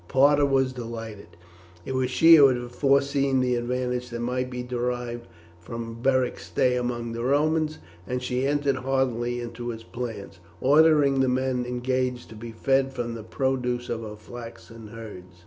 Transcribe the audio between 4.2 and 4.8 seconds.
might be